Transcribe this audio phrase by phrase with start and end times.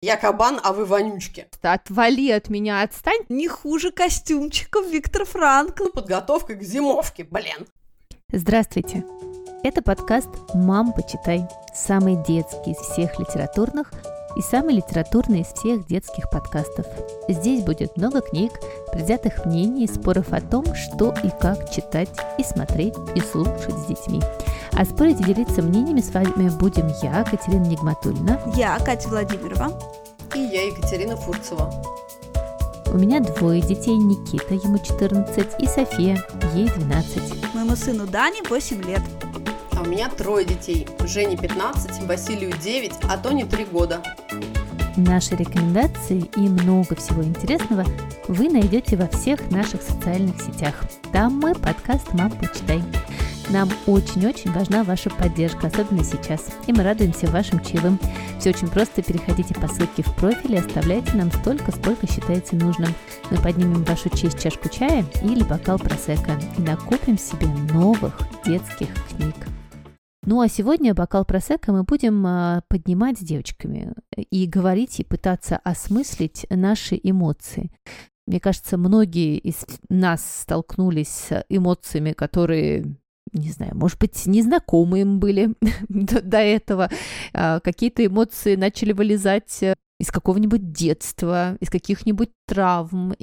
[0.00, 1.48] Я кабан, а вы вонючки.
[1.60, 3.22] Отвали от меня, отстань.
[3.28, 5.88] Не хуже костюмчиков Виктор Франкл.
[5.88, 7.66] Подготовка к зимовке, блин.
[8.30, 9.04] Здравствуйте.
[9.64, 11.48] Это подкаст «Мам, почитай».
[11.74, 13.90] Самый детский из всех литературных
[14.38, 16.86] и самый литературный из всех детских подкастов.
[17.28, 18.52] Здесь будет много книг,
[18.92, 22.08] предвзятых мнений и споров о том, что и как читать,
[22.38, 24.22] и смотреть, и слушать с детьми.
[24.72, 28.40] А спорить и делиться мнениями с вами будем я, Катерина Нигматульна.
[28.54, 29.76] Я, Катя Владимирова.
[30.34, 31.72] И я, Екатерина Фурцева.
[32.86, 36.24] У меня двое детей, Никита, ему 14, и София,
[36.54, 37.54] ей 12.
[37.54, 39.02] Моему сыну Дане 8 лет.
[39.78, 40.88] А у меня трое детей.
[41.04, 44.02] Жене 15, Василию 9, а Тоне 3 года.
[44.96, 47.84] Наши рекомендации и много всего интересного
[48.26, 50.74] вы найдете во всех наших социальных сетях.
[51.12, 52.82] Там мы подкаст «Мам, почитай».
[53.50, 58.00] Нам очень-очень важна ваша поддержка, особенно сейчас, и мы радуемся вашим чаевым.
[58.40, 62.92] Все очень просто, переходите по ссылке в профиль и оставляйте нам столько, сколько считаете нужным.
[63.30, 69.36] Мы поднимем вашу честь чашку чая или бокал просека и накупим себе новых детских книг.
[70.28, 75.56] Ну а сегодня бокал просека мы будем а, поднимать с девочками и говорить и пытаться
[75.56, 77.70] осмыслить наши эмоции.
[78.26, 82.84] Мне кажется, многие из нас столкнулись с эмоциями, которые
[83.32, 85.54] не знаю, может быть, незнакомые им были
[85.88, 86.90] до, до этого,
[87.32, 93.14] а, какие-то эмоции начали вылезать э, из какого-нибудь детства, из каких-нибудь травм.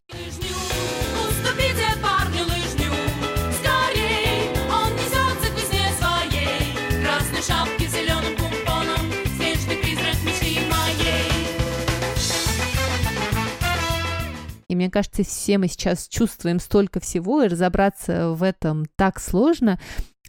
[14.75, 19.79] Мне кажется, все мы сейчас чувствуем столько всего, и разобраться в этом так сложно,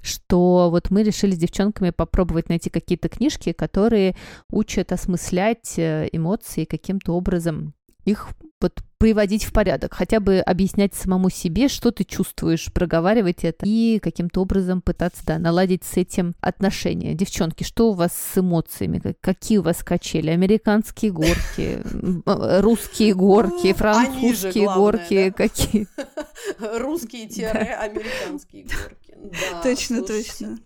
[0.03, 4.16] что вот мы решили с девчонками попробовать найти какие-то книжки, которые
[4.50, 7.75] учат осмыслять э, эмоции каким-то образом.
[8.05, 8.28] Их
[8.61, 13.98] вот приводить в порядок, хотя бы объяснять самому себе, что ты чувствуешь, проговаривать это и
[13.98, 17.15] каким-то образом пытаться, да, наладить с этим отношения.
[17.15, 19.03] Девчонки, что у вас с эмоциями?
[19.21, 20.31] Какие у вас качели?
[20.31, 21.82] Американские горки,
[22.62, 25.87] русские горки, французские горки, какие?
[26.78, 29.15] Русские-американские горки.
[29.62, 30.59] Точно, точно.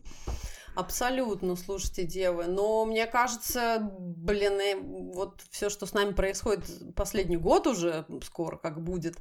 [0.75, 2.47] Абсолютно, слушайте, девы.
[2.47, 6.65] Но мне кажется, блин, вот все, что с нами происходит
[6.95, 9.17] последний год уже скоро, как будет,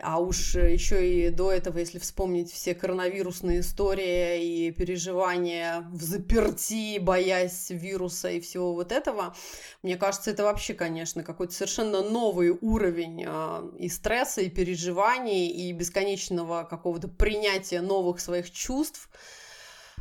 [0.00, 6.98] а уж еще и до этого, если вспомнить все коронавирусные истории и переживания в заперти,
[6.98, 9.34] боясь вируса и всего вот этого,
[9.82, 15.72] мне кажется, это вообще, конечно, какой-то совершенно новый уровень э, и стресса, и переживаний, и
[15.72, 19.10] бесконечного какого-то принятия новых своих чувств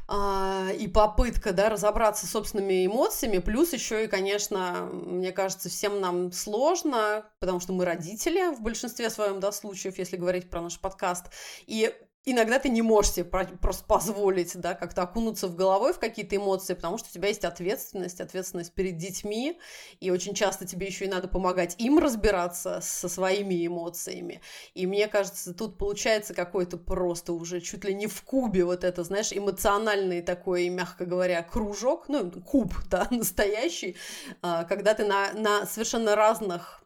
[0.08, 6.00] а, и попытка, да, разобраться с собственными эмоциями, плюс еще и, конечно, мне кажется, всем
[6.00, 10.80] нам сложно, потому что мы родители в большинстве своем, да, случаев, если говорить про наш
[10.80, 11.26] подкаст,
[11.66, 11.94] и
[12.30, 16.74] иногда ты не можешь себе просто позволить, да, как-то окунуться в головой в какие-то эмоции,
[16.74, 19.58] потому что у тебя есть ответственность, ответственность перед детьми,
[20.02, 24.42] и очень часто тебе еще и надо помогать им разбираться со своими эмоциями.
[24.74, 29.06] И мне кажется, тут получается какой-то просто уже чуть ли не в кубе вот это,
[29.06, 33.96] знаешь, эмоциональный такой, мягко говоря, кружок, ну, куб, да, настоящий,
[34.42, 36.84] а, когда ты на, на совершенно разных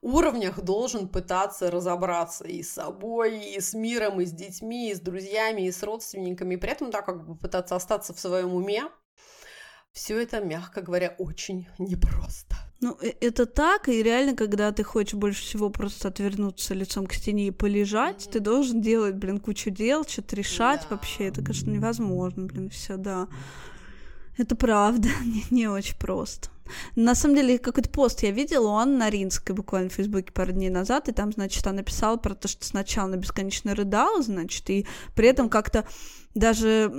[0.00, 5.00] уровнях должен пытаться разобраться и с собой, и с миром, и с детьми, и с
[5.00, 8.84] друзьями, и с родственниками, и при этом, да, как бы пытаться остаться в своем уме.
[9.92, 12.54] Все это, мягко говоря, очень непросто.
[12.80, 17.14] Ну, э, это так, и реально, когда ты хочешь больше всего просто отвернуться лицом к
[17.14, 18.30] стене и полежать, mm-hmm.
[18.30, 20.94] ты должен делать, блин, кучу дел, что-то решать да.
[20.94, 21.28] вообще.
[21.28, 23.28] Это, конечно, невозможно, блин, все, да.
[24.36, 26.50] Это правда, не, не очень просто.
[26.96, 30.70] На самом деле, какой-то пост я видела у Анны Наринской буквально в Фейсбуке пару дней
[30.70, 34.86] назад, и там, значит, она писала про то, что сначала она бесконечно рыдала, значит, и
[35.14, 35.86] при этом как-то
[36.34, 36.92] даже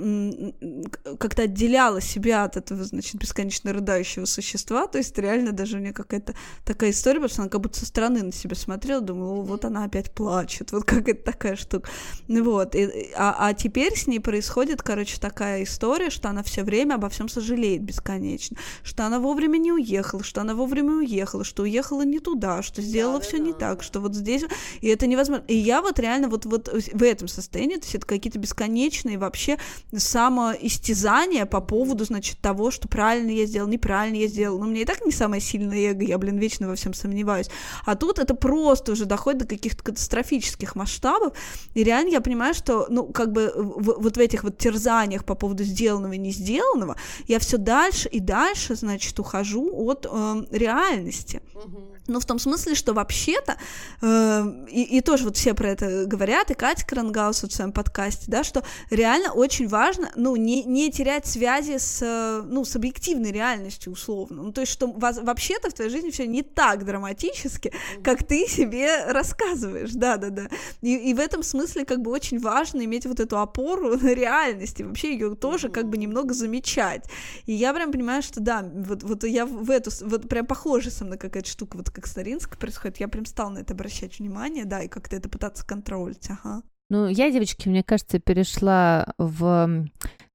[1.18, 5.92] как-то отделяла себя от этого, значит, бесконечно рыдающего существа, то есть реально даже у нее
[5.92, 9.64] какая-то такая история, потому что она как будто со стороны на себя смотрела, думала, вот
[9.64, 11.88] она опять плачет, вот какая-то такая штука,
[12.28, 16.94] вот, и, а, а теперь с ней происходит, короче, такая история, что она все время
[16.94, 22.02] обо всем сожалеет бесконечно, что она вовремя не уехала, что она вовремя уехала, что уехала
[22.02, 24.44] не туда, что сделала да, все да, не да, так, что вот здесь,
[24.80, 28.06] и это невозможно, и я вот реально вот, вот в этом состоянии, то есть это
[28.06, 29.58] какие-то бесконечные вообще
[29.96, 34.58] самоистязание по поводу, значит, того, что правильно я сделал, неправильно я сделал.
[34.58, 37.48] Ну, мне и так не самое сильное эго, я, блин, вечно во всем сомневаюсь.
[37.86, 41.34] А тут это просто уже доходит до каких-то катастрофических масштабов,
[41.74, 45.34] и реально я понимаю, что, ну, как бы в, вот в этих вот терзаниях по
[45.34, 46.96] поводу сделанного и не сделанного,
[47.28, 51.42] я все дальше и дальше, значит, ухожу от э, реальности.
[52.06, 53.56] Ну, в том смысле, что вообще-то,
[54.02, 57.72] э, и, и тоже вот все про это говорят, и Катя Крангаус вот в своем
[57.72, 63.32] подкасте, да, что реально очень важно, ну, не, не терять связи с, ну, с объективной
[63.32, 64.42] реальностью, условно.
[64.42, 67.72] Ну, то есть, что вообще-то в твоей жизни все не так драматически,
[68.02, 70.48] как ты себе рассказываешь, да-да-да.
[70.80, 74.82] И, и в этом смысле как бы очень важно иметь вот эту опору на реальности,
[74.82, 77.04] вообще ее тоже как бы немного замечать.
[77.46, 81.04] И я прям понимаю, что да, вот, вот я в эту, вот прям похоже со
[81.04, 84.82] мной какая-то штука, вот как Старинска происходит, я прям стала на это обращать внимание, да,
[84.82, 86.62] и как-то это пытаться контролить, ага.
[86.90, 89.86] Ну, я, девочки, мне кажется, перешла в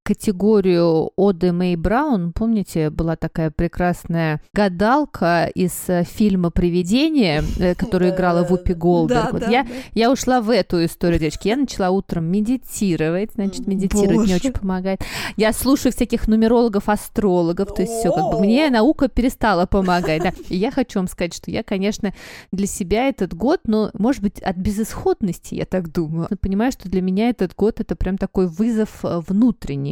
[0.05, 2.31] категорию Оды Мэй Браун.
[2.31, 9.33] Помните, была такая прекрасная гадалка из э, фильма «Привидение», э, которую играла Вупи Голдберг.
[9.33, 9.65] вот я,
[9.95, 11.47] я ушла в эту историю, девочки.
[11.47, 14.25] Я начала утром медитировать, значит, медитировать Боже.
[14.25, 15.01] мне очень помогает.
[15.37, 20.21] Я слушаю всяких нумерологов, астрологов, то есть все, как бы мне наука перестала помогать.
[20.21, 20.33] Да.
[20.49, 22.13] И я хочу вам сказать, что я, конечно,
[22.51, 27.01] для себя этот год, но, может быть, от безысходности, я так думаю, понимаю, что для
[27.01, 29.21] меня этот год это прям такой вызов э,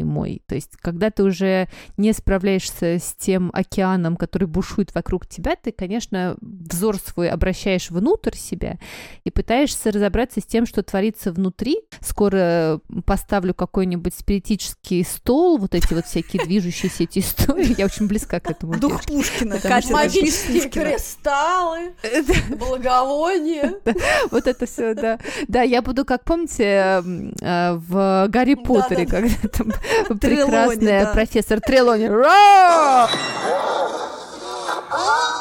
[0.03, 0.41] мой.
[0.47, 1.67] То есть, когда ты уже
[1.97, 8.35] не справляешься с тем океаном, который бушует вокруг тебя, ты, конечно, взор свой обращаешь внутрь
[8.35, 8.77] себя
[9.23, 11.77] и пытаешься разобраться с тем, что творится внутри.
[12.01, 17.75] Скоро поставлю какой-нибудь спиритический стол, вот эти вот всякие движущиеся эти истории.
[17.77, 18.77] Я очень близка к этому.
[18.79, 19.59] Дух Пушкина.
[19.89, 21.93] Магические кристаллы,
[22.57, 23.73] благовония.
[24.31, 25.19] Вот это все, да.
[25.47, 29.71] Да, я буду, как помните, э, в Гарри Поттере, когда там
[30.19, 32.07] прекрасная профессор Трелони.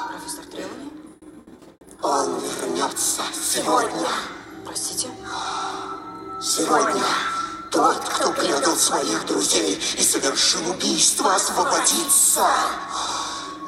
[0.08, 0.90] Профессор Трелони?
[2.02, 4.08] Он вернется сегодня.
[4.64, 5.08] Простите?
[6.40, 7.02] Сегодня
[7.70, 12.46] тот, кто предал своих друзей и совершил убийство, освободится.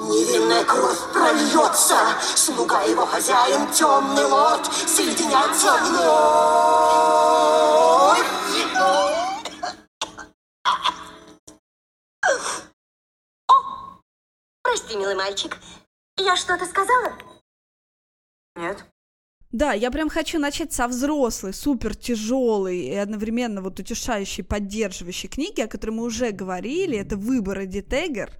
[0.00, 1.96] Невинная кровь прольется,
[2.34, 6.14] слуга его хозяин, темный лорд, соединятся вновь.
[14.62, 15.56] Прости, милый мальчик.
[16.16, 17.12] Я что-то сказала?
[18.56, 18.84] Нет.
[19.52, 25.60] Да, я прям хочу начать со взрослой, супер тяжелой и одновременно вот утешающей, поддерживающей книги,
[25.60, 26.98] о которой мы уже говорили.
[26.98, 28.32] Это «Выбор Эдди Тегер».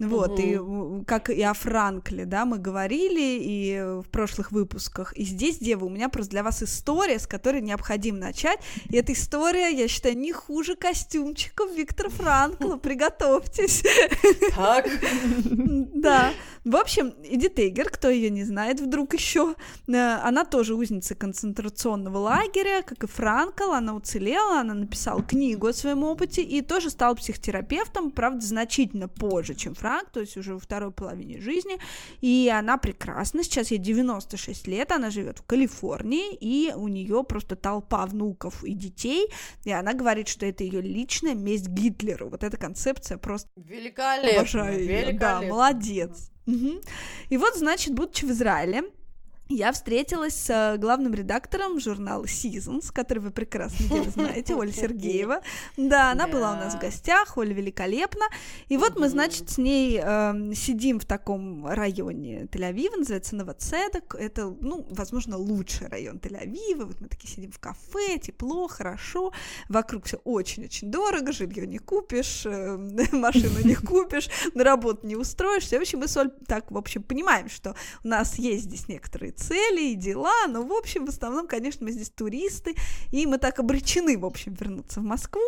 [0.00, 1.00] Вот, угу.
[1.00, 5.12] и как и о Франкле, да, мы говорили и в прошлых выпусках.
[5.12, 8.60] И здесь, дева, у меня просто для вас история, с которой необходимо начать.
[8.88, 12.76] И эта история, я считаю, не хуже костюмчиков Виктора Франкла.
[12.76, 13.84] Приготовьтесь.
[14.56, 14.88] Так.
[15.94, 16.32] Да.
[16.64, 19.54] В общем, Эди Тейгер, кто ее не знает вдруг еще,
[19.88, 25.72] э, она тоже узница концентрационного лагеря, как и Франкл, она уцелела, она написала книгу о
[25.72, 30.60] своем опыте и тоже стала психотерапевтом, правда, значительно позже, чем Франк, то есть уже во
[30.60, 31.78] второй половине жизни,
[32.20, 37.56] и она прекрасна, сейчас ей 96 лет, она живет в Калифорнии, и у нее просто
[37.56, 39.28] толпа внуков и детей,
[39.64, 44.80] и она говорит, что это ее личная месть Гитлеру, вот эта концепция просто великолепно, обожаю
[44.80, 46.30] ее, да, молодец.
[46.46, 46.80] Угу.
[47.28, 48.84] И вот, значит, будучи в Израиле,
[49.50, 55.40] я встретилась с э, главным редактором журнала Seasons, который вы прекрасно знаете, Оля Сергеева.
[55.76, 58.26] Да, она была у нас в гостях, Оля великолепна.
[58.68, 64.14] И вот мы, значит, с ней э, сидим в таком районе Тель-Авива, называется Новоцедок.
[64.14, 66.84] Это, ну, возможно, лучший район Тель-Авива.
[66.84, 69.32] Вот мы такие сидим в кафе, тепло, хорошо.
[69.68, 72.76] Вокруг все очень-очень дорого, жилье не купишь, э,
[73.12, 75.78] машину не купишь, на работу не устроишься.
[75.78, 79.32] В общем, мы с Оль так, в общем, понимаем, что у нас есть здесь некоторые
[79.40, 82.74] цели и дела, но, в общем, в основном, конечно, мы здесь туристы,
[83.10, 85.42] и мы так обречены, в общем, вернуться в Москву.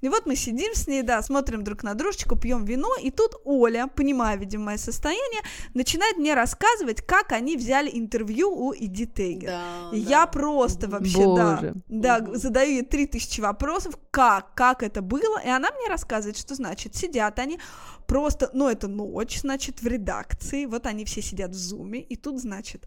[0.00, 3.34] И вот мы сидим с ней, да, смотрим друг на дружечку, пьем вино, и тут
[3.44, 5.40] Оля, понимая, видимо, мое состояние,
[5.74, 9.50] начинает мне рассказывать, как они взяли интервью у Иди Тегер.
[9.50, 10.26] Да, Я да.
[10.26, 11.74] просто вообще, Боже.
[11.88, 16.54] да, да, задаю ей 3000 вопросов, как, как это было, и она мне рассказывает, что
[16.54, 17.58] значит, сидят они
[18.06, 22.40] просто, ну, это ночь, значит, в редакции, вот они все сидят в зуме, и тут,
[22.40, 22.86] значит,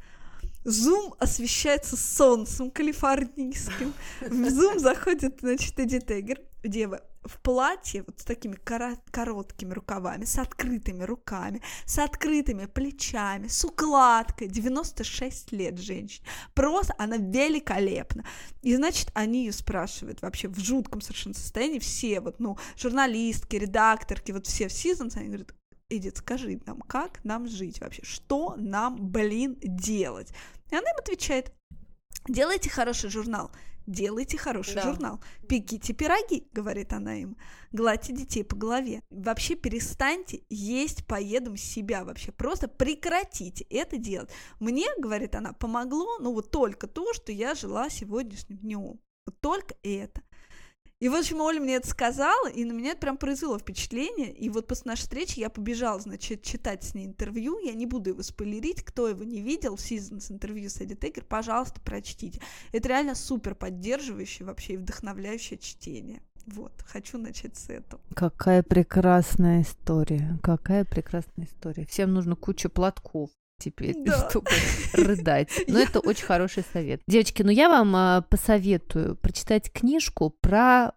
[0.64, 3.94] Зум освещается солнцем калифорнийским.
[4.22, 10.38] В Зум заходит, значит, Эдди Тегер, дева, в платье вот с такими короткими рукавами, с
[10.38, 14.48] открытыми руками, с открытыми плечами, с укладкой.
[14.48, 16.26] 96 лет женщине.
[16.54, 18.26] Просто она великолепна.
[18.62, 21.80] И, значит, они ее спрашивают вообще в жутком совершенно состоянии.
[21.80, 25.54] Все вот, ну, журналистки, редакторки, вот все в Seasons, они говорят,
[25.92, 28.04] Эдит, скажи нам, как нам жить вообще?
[28.04, 30.30] Что нам, блин, делать?
[30.72, 31.54] И она им отвечает,
[32.28, 33.52] делайте хороший журнал,
[33.88, 34.84] делайте хороший да.
[34.84, 35.22] журнал.
[35.50, 37.36] Пеките пироги, говорит она им.
[37.74, 39.02] Гладьте детей по голове.
[39.10, 42.32] Вообще перестаньте есть поедом себя вообще.
[42.32, 44.30] Просто прекратите это делать.
[44.60, 49.00] Мне, говорит она, помогло, ну вот только то, что я жила сегодняшним днем.
[49.26, 50.22] Вот только это.
[51.02, 54.32] И, в общем, Оля мне это сказала, и на меня это прям произвело впечатление.
[54.32, 57.58] И вот после нашей встречи я побежала, значит, читать с ней интервью.
[57.58, 58.84] Я не буду его спойлерить.
[58.84, 62.40] Кто его не видел, Seasons интервью с Эдди Тегер, пожалуйста, прочтите.
[62.72, 66.22] Это реально супер поддерживающее вообще и вдохновляющее чтение.
[66.46, 68.00] Вот, хочу начать с этого.
[68.16, 71.88] Какая прекрасная история, какая прекрасная история.
[71.88, 74.28] Всем нужно куча платков теперь, да.
[74.30, 74.50] чтобы
[74.94, 75.50] рыдать.
[75.68, 77.02] Но это очень хороший совет.
[77.08, 80.92] Девочки, ну я вам э, посоветую прочитать книжку про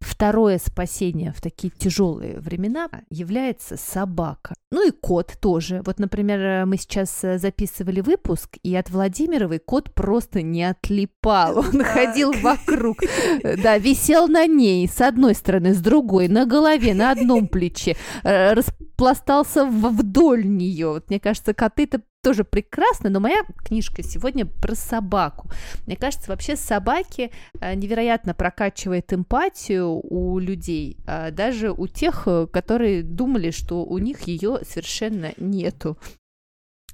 [0.00, 4.54] второе спасение в такие тяжелые времена является собака.
[4.72, 5.82] Ну и кот тоже.
[5.84, 11.58] Вот, например, мы сейчас э, записывали выпуск, и от Владимировой кот просто не отлипал.
[11.58, 11.86] Он так.
[11.86, 17.10] ходил вокруг, э, да, висел на ней с одной стороны, с другой, на голове, на
[17.10, 20.88] одном плече, распластался вдоль нее.
[20.88, 25.50] Вот, мне кажется, коты это тоже прекрасно, но моя книжка сегодня про собаку.
[25.86, 32.46] Мне кажется, вообще собаки э, невероятно прокачивает эмпатию у людей, а даже у тех, э,
[32.46, 35.98] которые думали, что у них ее совершенно нету.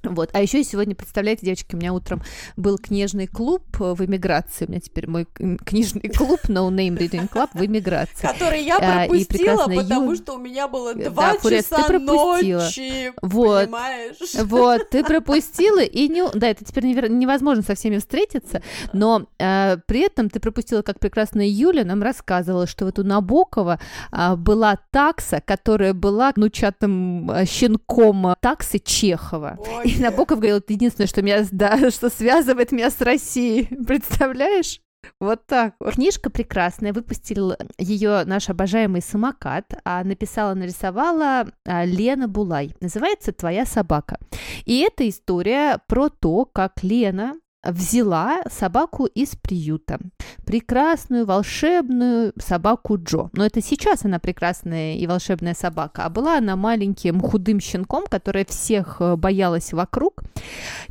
[0.03, 0.29] Вот.
[0.33, 2.21] А еще сегодня, представляете, девочки, у меня утром
[2.55, 4.65] был книжный клуб в эмиграции.
[4.65, 5.25] У меня теперь мой
[5.65, 8.27] книжный клуб No Name Reading Club в эмиграции.
[8.27, 12.63] Который я а, пропустила, потому что у меня было два да, Фурес, часа ты пропустила.
[12.63, 13.65] ночи, вот.
[13.65, 14.15] понимаешь?
[14.43, 16.23] Вот, ты пропустила, и не...
[16.33, 18.61] Да, это теперь невозможно со всеми встретиться,
[18.93, 23.79] но э, при этом ты пропустила, как прекрасная Юля нам рассказывала, что вот у Набокова
[24.11, 29.57] э, была такса, которая была внучатым э, щенком таксы Чехова.
[29.59, 33.67] Ой, и Набоков говорил, это единственное, что меня, да, что связывает меня с Россией.
[33.87, 34.81] Представляешь?
[35.21, 35.75] Вот так.
[35.93, 42.75] Книжка прекрасная, выпустил ее наш обожаемый самокат, а написала, нарисовала а, Лена Булай.
[42.81, 44.19] Называется «Твоя собака».
[44.65, 47.35] И это история про то, как Лена
[47.67, 49.99] взяла собаку из приюта.
[50.45, 53.29] Прекрасную, волшебную собаку Джо.
[53.33, 56.05] Но это сейчас она прекрасная и волшебная собака.
[56.05, 60.23] А была она маленьким худым щенком, которая всех э, боялась вокруг.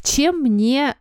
[0.02, 0.94] Чем мне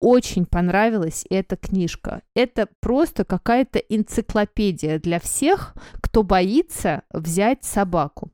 [0.00, 2.22] очень понравилась эта книжка.
[2.34, 8.30] Это просто какая-то энциклопедия для всех, кто боится взять собаку.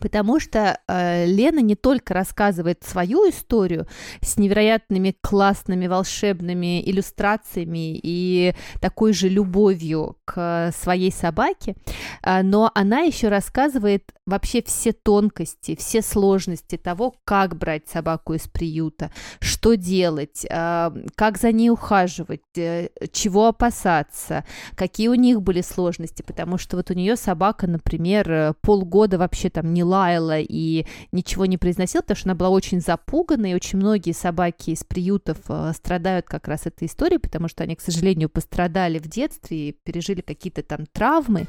[0.00, 3.86] Потому что э, Лена не только рассказывает свою историю
[4.20, 11.76] с невероятными классными волшебными иллюстрациями и такой же любовью к своей собаке,
[12.22, 18.46] э, но она еще рассказывает вообще все тонкости, все сложности того, как брать собаку из
[18.48, 24.44] приюта, что делать, э, как за ней ухаживать, э, чего опасаться,
[24.74, 29.50] какие у них были сложности, потому что вот у нее собака, например, э, полгода вообще
[29.50, 33.54] там не не лаяла и ничего не произносила, потому что она была очень запугана, и
[33.54, 37.80] очень многие собаки из приютов э, страдают как раз этой историей, потому что они, к
[37.80, 41.46] сожалению, пострадали в детстве и пережили какие-то там травмы.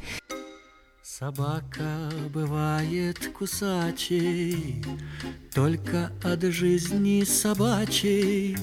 [1.03, 4.83] Собака бывает кусачей,
[5.53, 8.57] только от жизни собачей.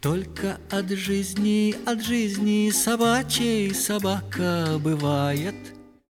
[0.00, 5.54] Только от жизни, от жизни собачей собака бывает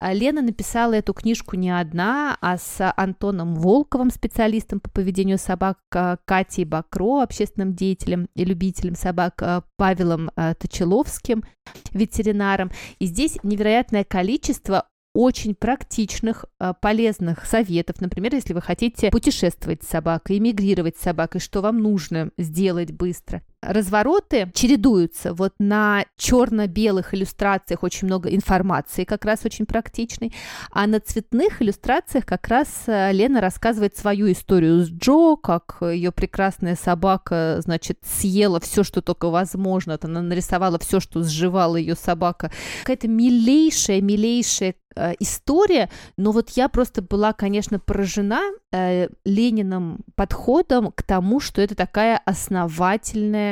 [0.01, 6.17] Лена написала эту книжку не одна, а с Антоном Волковым, специалистом по поведению собак, а,
[6.25, 11.43] Катей Бакро, общественным деятелем и любителем собак, а, Павелом Точеловским,
[11.91, 12.71] ветеринаром.
[12.99, 16.45] И здесь невероятное количество очень практичных,
[16.81, 17.99] полезных советов.
[17.99, 23.41] Например, если вы хотите путешествовать с собакой, эмигрировать с собакой, что вам нужно сделать быстро
[23.61, 25.33] развороты чередуются.
[25.33, 30.33] Вот на черно-белых иллюстрациях очень много информации, как раз очень практичной,
[30.71, 36.11] а на цветных иллюстрациях как раз э, Лена рассказывает свою историю с Джо, как ее
[36.11, 39.97] прекрасная собака, значит, съела все, что только возможно.
[40.01, 42.51] Она нарисовала все, что сживала ее собака.
[42.81, 48.41] Какая-то милейшая, милейшая э, история, но вот я просто была, конечно, поражена
[48.71, 53.50] э, Лениным подходом к тому, что это такая основательная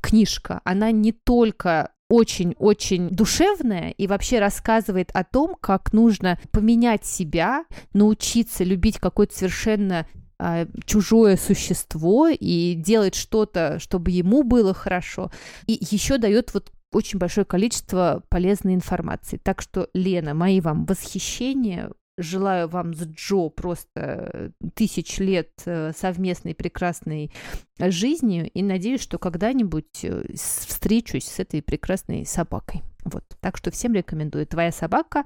[0.00, 0.60] книжка.
[0.64, 8.62] Она не только очень-очень душевная и вообще рассказывает о том, как нужно поменять себя, научиться
[8.62, 10.06] любить какое-то совершенно
[10.38, 15.30] а, чужое существо и делать что-то, чтобы ему было хорошо.
[15.66, 19.38] И еще дает вот очень большое количество полезной информации.
[19.38, 21.90] Так что, Лена, мои вам восхищения.
[22.18, 27.30] Желаю вам с Джо просто тысяч лет э, совместной прекрасной
[27.78, 32.82] жизни и надеюсь, что когда-нибудь э, встречусь с этой прекрасной собакой.
[33.06, 33.22] Вот.
[33.40, 34.46] Так что всем рекомендую.
[34.46, 35.24] Твоя собака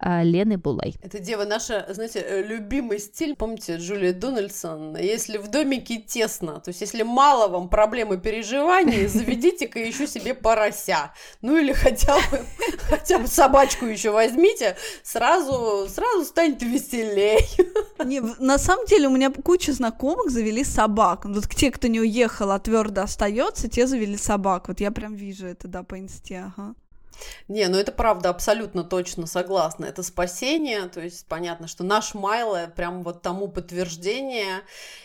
[0.00, 0.96] а, Лены Булай.
[1.00, 3.36] Это дева наша, знаете, э, любимый стиль.
[3.36, 4.96] Помните Джулия Дональдсон?
[4.96, 11.12] Если в домике тесно, то есть если мало вам проблемы переживаний, заведите-ка еще себе порося.
[11.40, 12.44] Ну или хотя бы,
[12.78, 17.38] хотя бы собачку еще возьмите, сразу, сразу станет веселее.
[18.04, 21.26] Не, на самом деле у меня куча знакомых завели собак.
[21.26, 24.68] Вот те, кто не уехал, а твердо остается, те завели собак.
[24.68, 26.74] Вот я прям вижу это, да, по инсте, ага.
[27.48, 29.86] Не, ну это правда, абсолютно точно согласна.
[29.86, 34.62] Это спасение, то есть понятно, что наш Майло прям вот тому подтверждение.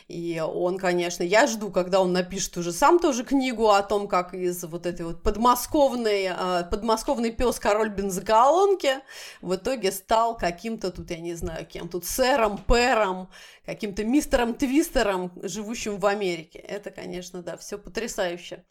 [0.07, 4.35] И он, конечно, я жду, когда он напишет уже сам тоже книгу о том, как
[4.35, 8.99] из вот этой вот подмосковной, э, подмосковный пес король бензоколонки
[9.41, 13.29] в итоге стал каким-то тут, я не знаю, кем тут, сэром, пэром,
[13.65, 16.59] каким-то мистером Твистером, живущим в Америке.
[16.59, 18.63] Это, конечно, да, все потрясающе.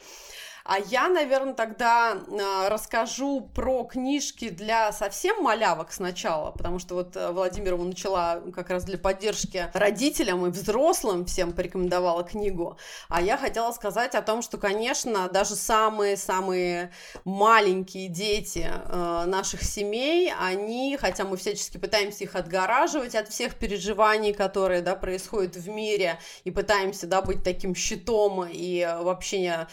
[0.67, 7.15] А я, наверное, тогда э, расскажу про книжки для совсем малявок сначала, потому что вот
[7.15, 12.79] э, Владимирова начала как раз для поддержки родителям и взрослым всем порекомендовала книгу.
[13.09, 16.91] А я хотела сказать о том, что, конечно, даже самые-самые
[17.25, 24.33] маленькие дети э, наших семей, они, хотя мы всячески пытаемся их отгораживать от всех переживаний,
[24.33, 29.67] которые, да, происходят в мире, и пытаемся, да, быть таким щитом и вообще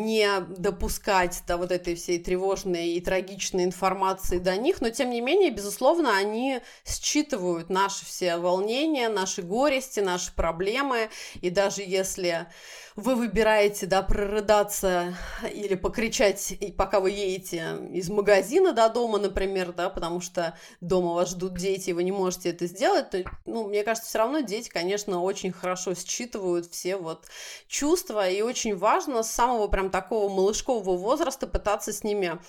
[0.05, 5.21] не допускать до вот этой всей тревожной и трагичной информации до них, но тем не
[5.21, 11.09] менее, безусловно, они считывают наши все волнения, наши горести, наши проблемы,
[11.41, 12.47] и даже если
[12.95, 15.15] вы выбираете, да, прорыдаться
[15.53, 21.29] или покричать, пока вы едете из магазина до дома, например, да, потому что дома вас
[21.29, 24.69] ждут дети, и вы не можете это сделать, то, ну, мне кажется, все равно дети,
[24.69, 27.27] конечно, очень хорошо считывают все вот
[27.67, 32.39] чувства, и очень важно с самого прям такого малышкового возраста пытаться с ними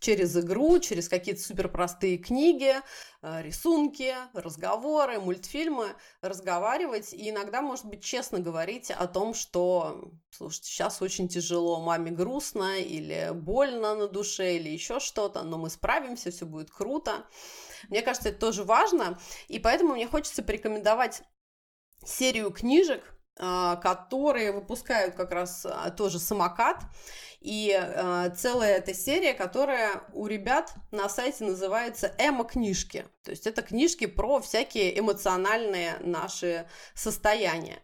[0.00, 2.74] через игру, через какие-то суперпростые книги,
[3.22, 10.68] э, рисунки, разговоры, мультфильмы разговаривать и иногда, может быть, честно говорить о том, что, слушайте,
[10.68, 16.30] сейчас очень тяжело, маме грустно или больно на душе или еще что-то, но мы справимся,
[16.30, 17.26] все будет круто.
[17.88, 19.18] Мне кажется, это тоже важно,
[19.48, 21.22] и поэтому мне хочется порекомендовать
[22.04, 26.82] серию книжек, которые выпускают как раз э, тоже самокат.
[27.40, 33.06] И э, целая эта серия, которая у ребят на сайте называется «Эмо-книжки».
[33.22, 37.78] То есть это книжки про всякие эмоциональные наши состояния.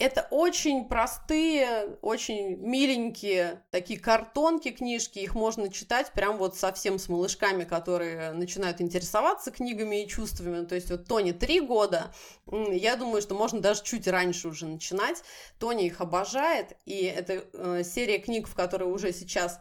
[0.00, 7.08] Это очень простые, очень миленькие такие картонки книжки, их можно читать прям вот совсем с
[7.08, 10.64] малышками, которые начинают интересоваться книгами и чувствами.
[10.64, 12.12] То есть вот Тони три года,
[12.50, 15.22] я думаю, что можно даже чуть раньше уже начинать.
[15.60, 19.60] Тони их обожает, и это э, серия книг, в которой уже сейчас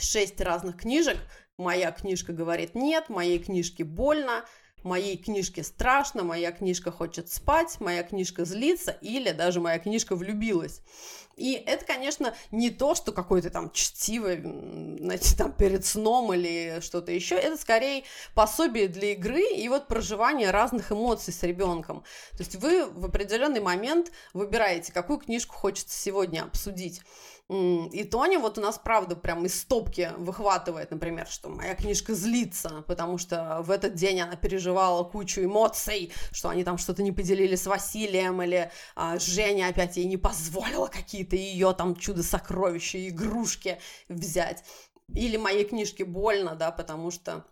[0.00, 1.18] шесть разных книжек.
[1.58, 4.46] Моя книжка говорит нет, моей книжке больно,
[4.86, 10.80] моей книжке страшно, моя книжка хочет спать, моя книжка злится или даже моя книжка влюбилась.
[11.36, 17.12] И это, конечно, не то, что какое-то там чтиво, знаете, там перед сном или что-то
[17.12, 17.34] еще.
[17.34, 22.04] Это скорее пособие для игры и вот проживание разных эмоций с ребенком.
[22.32, 27.02] То есть вы в определенный момент выбираете, какую книжку хочется сегодня обсудить.
[27.48, 32.82] И Тоня вот у нас, правда, прям из стопки выхватывает, например, что моя книжка злится,
[32.88, 37.54] потому что в этот день она переживала кучу эмоций, что они там что-то не поделили
[37.54, 43.78] с Василием, или а, Женя опять ей не позволила какие-то ее там чудо-сокровища, игрушки
[44.08, 44.64] взять.
[45.14, 47.44] Или моей книжке больно, да, потому что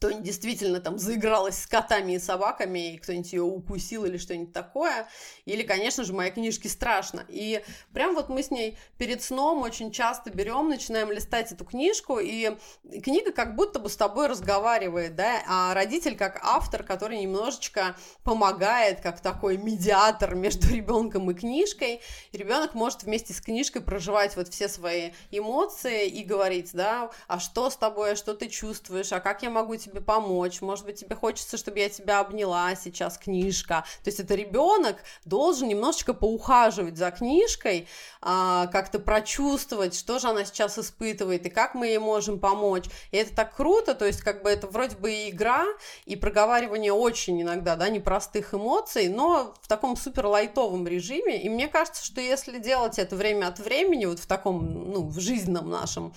[0.00, 5.06] кто-нибудь действительно там заигралась с котами и собаками, и кто-нибудь ее укусил или что-нибудь такое.
[5.44, 7.26] Или, конечно же, моей книжке страшно.
[7.28, 12.18] И прям вот мы с ней перед сном очень часто берем, начинаем листать эту книжку,
[12.18, 12.56] и
[13.04, 19.02] книга как будто бы с тобой разговаривает, да, а родитель как автор, который немножечко помогает,
[19.02, 22.00] как такой медиатор между ребенком и книжкой.
[22.32, 27.68] Ребенок может вместе с книжкой проживать вот все свои эмоции и говорить, да, а что
[27.68, 31.00] с тобой, а что ты чувствуешь, а как я могу тебе тебе помочь, может быть,
[31.00, 33.84] тебе хочется, чтобы я тебя обняла сейчас, книжка.
[34.02, 37.88] То есть это ребенок должен немножечко поухаживать за книжкой,
[38.22, 42.84] а, как-то прочувствовать, что же она сейчас испытывает и как мы ей можем помочь.
[43.10, 45.66] И это так круто, то есть как бы это вроде бы и игра,
[46.06, 51.42] и проговаривание очень иногда, да, непростых эмоций, но в таком супер лайтовом режиме.
[51.42, 55.18] И мне кажется, что если делать это время от времени, вот в таком, ну, в
[55.18, 56.12] жизненном нашем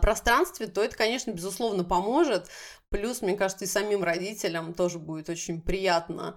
[0.00, 2.48] пространстве, то это, конечно, безусловно поможет.
[2.90, 6.36] Плюс, мне кажется, и самим родителям тоже будет очень приятно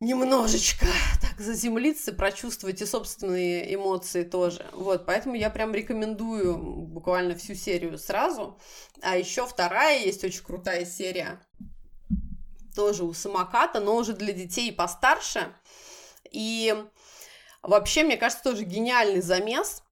[0.00, 0.86] немножечко
[1.20, 4.66] так заземлиться, прочувствовать и собственные эмоции тоже.
[4.72, 8.58] Вот, поэтому я прям рекомендую буквально всю серию сразу.
[9.02, 11.40] А еще вторая есть очень крутая серия,
[12.74, 15.54] тоже у самоката, но уже для детей постарше.
[16.30, 16.74] И
[17.62, 19.82] вообще, мне кажется, тоже гениальный замес.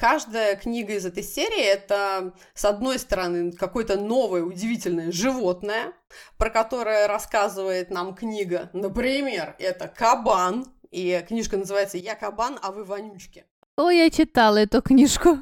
[0.00, 5.92] Каждая книга из этой серии это, с одной стороны, какое-то новое удивительное животное,
[6.38, 8.70] про которое рассказывает нам книга.
[8.72, 13.44] Например, это кабан, и книжка называется «Я кабан, а вы вонючки».
[13.76, 15.38] О, я читала эту книжку.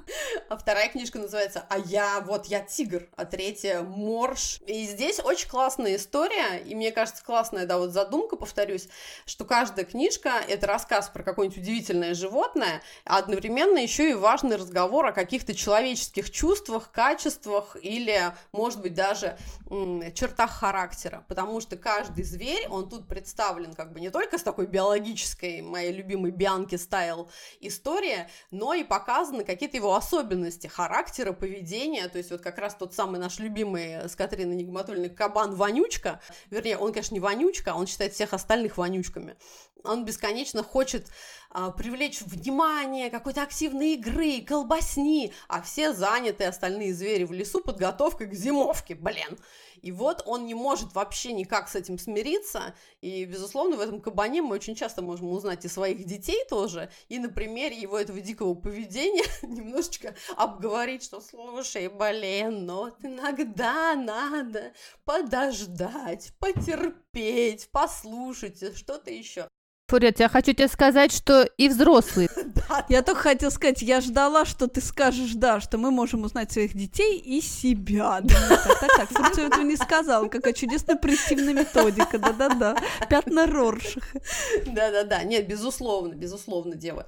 [0.49, 4.61] А вторая книжка называется «А я, вот я тигр», а третья «Морж».
[4.67, 8.89] И здесь очень классная история, и мне кажется, классная, да, вот задумка, повторюсь,
[9.27, 15.07] что каждая книжка— это рассказ про какое-нибудь удивительное животное, а одновременно еще и важный разговор
[15.07, 19.37] о каких-то человеческих чувствах, качествах или, может быть, даже
[19.69, 24.43] м- чертах характера, потому что каждый зверь, он тут представлен как бы не только с
[24.43, 28.18] такой биологической, моей любимой Бианки стайл истории,
[28.51, 33.21] но и показаны какие-то его особенности характера, поведения, то есть вот как раз тот самый
[33.21, 38.15] наш любимый с Катриной Нигматульной кабан Вонючка, вернее, он, конечно, не Вонючка, а он считает
[38.15, 39.37] всех остальных вонючками.
[39.85, 41.07] Он бесконечно хочет
[41.51, 48.27] а, привлечь внимание какой-то активной игры, колбасни, а все заняты остальные звери в лесу подготовкой
[48.27, 49.39] к зимовке, блин.
[49.83, 52.75] И вот он не может вообще никак с этим смириться.
[53.01, 56.91] И, безусловно, в этом кабане мы очень часто можем узнать и своих детей тоже.
[57.09, 64.73] И на примере его этого дикого поведения немножечко обговорить, что слушай, блин, но иногда надо
[65.05, 69.49] подождать, потерпеть, послушать, что-то еще.
[69.89, 72.29] Фурет, я хочу тебе сказать, что и взрослые.
[72.91, 76.75] Я только хотела сказать, я ждала, что ты скажешь, да, что мы можем узнать своих
[76.75, 78.21] детей и себя.
[78.29, 80.29] Так, так, так, Фурцев этого не сказал.
[80.29, 82.77] Какая чудесная предиктивная методика, да-да-да.
[83.09, 84.21] Пятна Роршаха.
[84.67, 87.07] Да-да-да, нет, безусловно, безусловно, дева.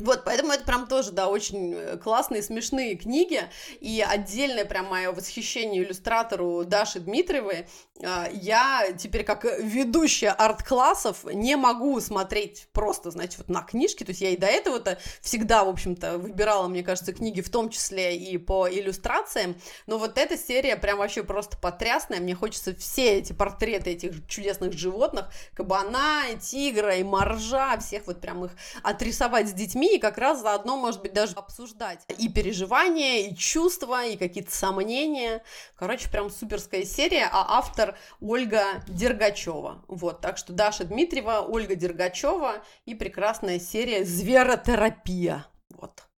[0.00, 3.42] Вот, поэтому это прям тоже, да, очень э, классные, смешные книги,
[3.80, 7.66] и отдельное прям мое восхищение иллюстратору Даши Дмитриевой.
[8.02, 14.10] А, я теперь как ведущая арт-классов не могу смотреть просто, знаете, вот на книжки, то
[14.10, 18.16] есть я и до этого-то всегда, в общем-то, выбирала, мне кажется, книги в том числе
[18.16, 23.32] и по иллюстрациям, но вот эта серия прям вообще просто потрясная, мне хочется все эти
[23.32, 29.89] портреты этих чудесных животных, кабана, тигра и моржа, всех вот прям их отрисовать с детьми,
[29.94, 35.42] и как раз заодно, может быть, даже обсуждать и переживания, и чувства, и какие-то сомнения.
[35.76, 39.84] Короче, прям суперская серия, а автор Ольга Дергачева.
[39.88, 45.46] Вот, так что Даша Дмитриева, Ольга Дергачева и прекрасная серия «Зверотерапия».
[45.70, 46.09] Вот.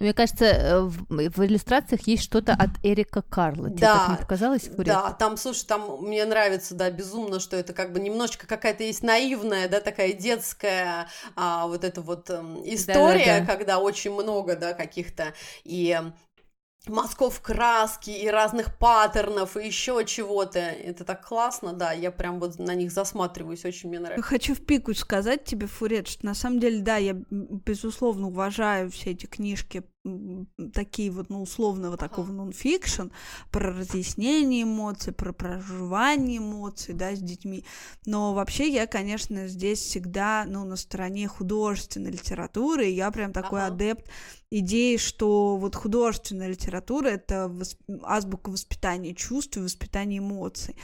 [0.00, 3.70] Мне кажется, э, в, в иллюстрациях есть что-то от Эрика Карла.
[3.70, 4.86] Тебе да, так не показалось, Фурет?
[4.86, 9.02] Да, там, слушай, там мне нравится, да, безумно, что это как бы немножечко какая-то есть
[9.02, 13.46] наивная, да, такая детская а, вот эта вот эм, история, да, да, да.
[13.46, 16.00] когда очень много, да, каких-то и
[16.86, 20.58] мазков краски и разных паттернов и еще чего-то.
[20.58, 24.26] Это так классно, да, я прям вот на них засматриваюсь, очень мне нравится.
[24.26, 29.10] Хочу в пику сказать тебе, Фурет, что на самом деле, да, я безусловно уважаю все
[29.12, 29.82] эти книжки
[30.72, 33.08] такие вот, ну, условного такого нонфикшн,
[33.50, 37.64] про разъяснение эмоций, про проживание эмоций, да, с детьми.
[38.04, 43.62] Но вообще я, конечно, здесь всегда, ну, на стороне художественной литературы, и я прям такой
[43.62, 43.74] ага.
[43.74, 44.10] адепт
[44.50, 47.80] идеи, что вот художественная литература— это восп...
[48.02, 50.76] азбука воспитания чувств и воспитания эмоций.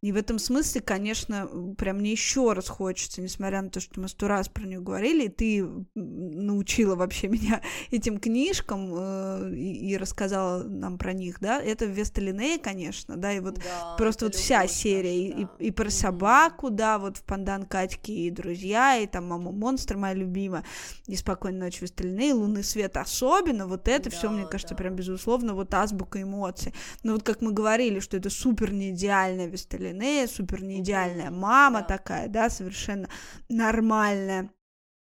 [0.00, 4.08] И в этом смысле, конечно, прям мне еще раз хочется, несмотря на то, что мы
[4.08, 9.96] сто раз про нее говорили, и ты научила вообще меня этим книжкам э, и, и
[9.96, 14.68] рассказала нам про них, да, это Весталинея, конечно, да, и вот да, просто вот вся
[14.68, 15.48] серия, да.
[15.58, 19.96] и, и про собаку, да, вот в Пандан Катьки и друзья, и там Мама Монстр
[19.96, 20.64] моя любимая,
[21.08, 24.78] и Спокойной ночи Весталинея, Лунный свет особенно, вот это да, все, мне кажется, да.
[24.78, 26.72] прям безусловно вот азбука эмоций.
[27.02, 29.48] Но вот как мы говорили, что это супер не идеальная
[29.88, 33.08] Весталинея, Линнея, супер не идеальная мама такая, да, совершенно
[33.48, 34.50] нормальная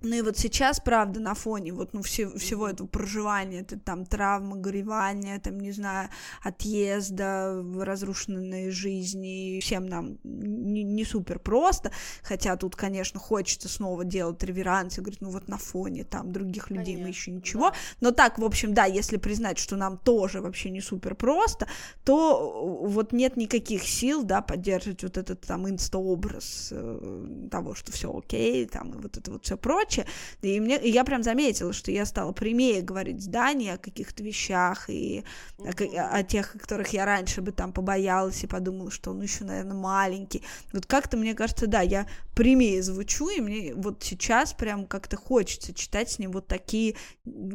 [0.04, 4.06] Ну и вот сейчас, правда, на фоне вот ну, все, всего этого проживания, это там
[4.06, 6.10] травмы, горевания, там, не знаю,
[6.44, 14.44] отъезда, разрушенной жизни, всем нам не, не супер просто, хотя тут, конечно, хочется снова делать
[14.44, 17.76] реверанс и говорить, ну вот на фоне там других людей конечно, мы еще ничего, да.
[18.00, 21.68] но так, в общем, да, если признать, что нам тоже вообще не супер просто,
[22.06, 28.16] то вот нет никаких сил, да, поддерживать вот этот там инста-образ э, того, что все
[28.16, 30.06] окей, там, и вот это вот все прочее, прочее.
[30.42, 34.24] И, мне, и я прям заметила, что я стала прямее говорить с Даней о каких-то
[34.24, 35.24] вещах и
[35.60, 39.44] о, о тех, о которых я раньше бы там побоялась и подумала, что он еще,
[39.44, 40.44] наверное, маленький.
[40.74, 45.74] Вот как-то, мне кажется, да, я прямее звучу, и мне вот сейчас прям как-то хочется
[45.74, 46.96] читать с ним вот такие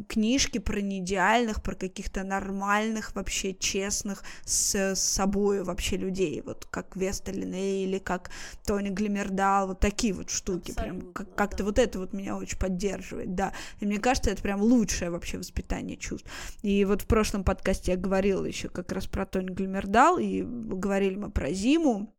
[0.09, 6.97] книжки про неидеальных, про каких-то нормальных, вообще честных с, с собой вообще людей, вот как
[6.97, 8.31] Веста Лине или как
[8.67, 11.65] Тони Глимердал, вот такие вот штуки, Абсолютно, прям как- как-то да.
[11.65, 15.97] вот это вот меня очень поддерживает, да, и мне кажется, это прям лучшее вообще воспитание
[15.97, 16.29] чувств.
[16.63, 21.17] И вот в прошлом подкасте я говорила еще как раз про Тони Глимердал, и говорили
[21.17, 22.15] мы про зиму,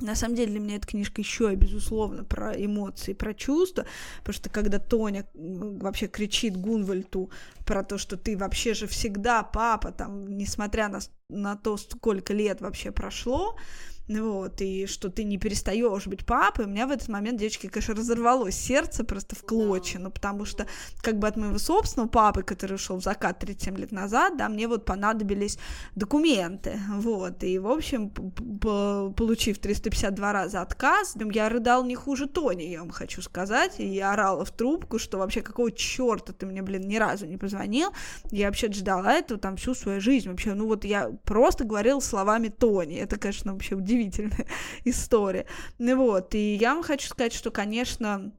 [0.00, 3.86] на самом деле для меня эта книжка еще и, безусловно, про эмоции, про чувства,
[4.18, 7.30] потому что когда Тоня вообще кричит Гунвальту
[7.66, 12.60] про то, что ты вообще же всегда папа, там, несмотря на, на то, сколько лет
[12.60, 13.56] вообще прошло,
[14.18, 17.94] вот, и что ты не перестаешь быть папой, у меня в этот момент, девочки, конечно,
[17.94, 20.66] разорвалось сердце просто в клочья, ну, потому что,
[21.02, 24.66] как бы от моего собственного папы, который ушел в закат 37 лет назад, да, мне
[24.66, 25.58] вот понадобились
[25.94, 32.80] документы, вот, и, в общем, получив 352 раза отказ, я рыдал не хуже Тони, я
[32.80, 36.88] вам хочу сказать, и я орала в трубку, что вообще какого черта ты мне, блин,
[36.88, 37.90] ни разу не позвонил,
[38.30, 42.48] я вообще ждала этого там всю свою жизнь, вообще, ну, вот я просто говорила словами
[42.48, 44.46] Тони, это, конечно, вообще удивительно, удивительная
[44.84, 45.46] история.
[45.78, 48.32] Ну вот, и я вам хочу сказать, что, конечно,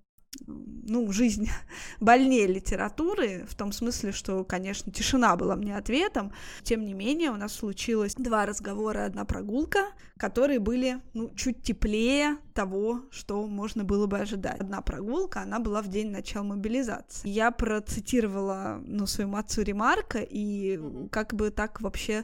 [0.47, 1.50] ну, жизнь
[2.00, 6.32] больнее литературы, в том смысле, что, конечно, тишина была мне ответом.
[6.63, 12.38] Тем не менее, у нас случилось два разговора, одна прогулка, которые были, ну, чуть теплее
[12.54, 14.60] того, что можно было бы ожидать.
[14.60, 17.28] Одна прогулка, она была в день начала мобилизации.
[17.28, 20.80] Я процитировала, ну, своему отцу ремарка, и
[21.12, 22.24] как бы так вообще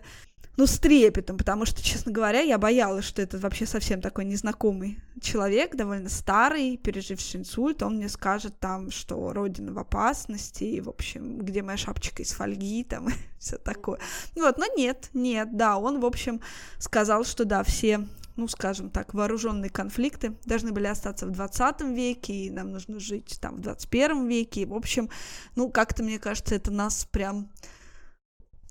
[0.57, 4.99] ну, с трепетом, потому что, честно говоря, я боялась, что это вообще совсем такой незнакомый
[5.21, 10.89] человек, довольно старый, переживший инсульт, он мне скажет там, что родина в опасности, и, в
[10.89, 13.99] общем, где моя шапочка из фольги, там, и все такое.
[14.35, 16.41] Вот, но нет, нет, да, он, в общем,
[16.79, 22.33] сказал, что да, все ну, скажем так, вооруженные конфликты должны были остаться в 20 веке,
[22.33, 24.61] и нам нужно жить там в 21 веке.
[24.61, 25.09] И, в общем,
[25.55, 27.49] ну, как-то, мне кажется, это нас прям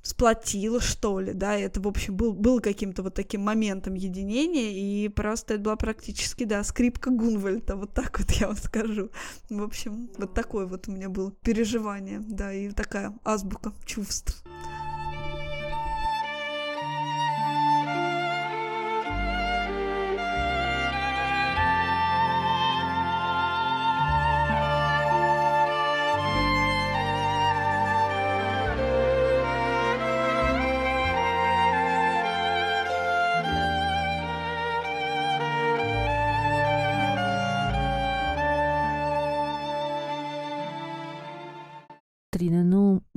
[0.06, 5.08] сплотило, что ли, да, это, в общем, был, был каким-то вот таким моментом единения, и
[5.08, 9.10] просто это была практически, да, скрипка Гунвальда, вот так вот я вам скажу.
[9.50, 14.42] В общем, вот такое вот у меня было переживание, да, и такая азбука чувств.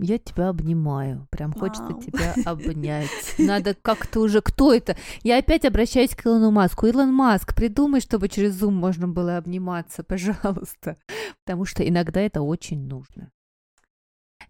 [0.10, 1.28] Я тебя обнимаю.
[1.30, 2.02] Прям хочется Вау.
[2.02, 3.10] тебя обнять.
[3.38, 4.42] Надо как-то уже...
[4.42, 4.98] Кто это?
[5.24, 6.88] Я опять обращаюсь к Илону Маску.
[6.88, 10.98] Илон Маск, придумай, чтобы через Zoom можно было обниматься, пожалуйста.
[11.46, 13.32] Потому что иногда это очень нужно.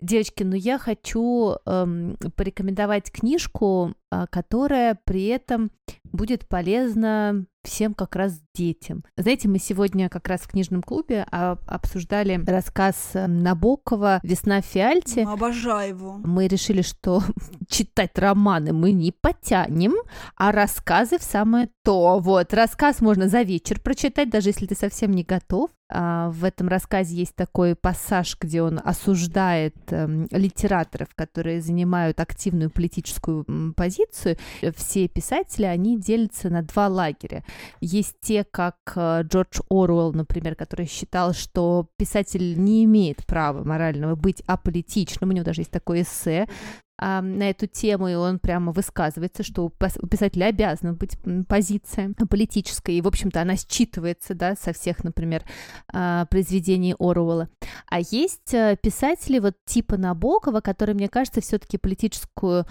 [0.02, 5.72] Девочки, ну я хочу эм, порекомендовать книжку, э, которая при этом
[6.06, 9.04] будет полезна всем как раз детям.
[9.18, 14.66] Знаете, мы сегодня как раз в книжном клубе а, обсуждали рассказ эм, Набокова «Весна в
[14.66, 15.24] Фиальте».
[15.24, 16.14] Обожаю его.
[16.24, 17.22] Мы решили, что
[17.68, 19.96] читать романы мы не потянем,
[20.36, 22.20] а рассказы в самое то.
[22.20, 25.70] Вот, рассказ можно за вечер прочитать, даже если ты совсем не готов.
[25.92, 32.70] А, в этом рассказе есть такой пассаж, где он осуждает эм, литераторов, которые занимают активную
[32.70, 34.38] политическую позицию.
[34.76, 37.44] Все писатели, они делятся на два лагеря.
[37.82, 44.16] Есть те, как э, Джордж Оруэлл, например, который считал, что писатель не имеет права морального
[44.16, 45.32] быть аполитичным.
[45.32, 46.48] У него даже есть такое эссе
[47.00, 53.02] на эту тему, и он прямо высказывается, что у писателя обязана быть позиция политическая, и,
[53.02, 55.44] в общем-то, она считывается, да, со всех, например,
[55.94, 57.50] а, произведений Оруэлла.
[57.88, 62.66] А есть э, писатели вот типа Набокова, которые, мне кажется, все-таки политическую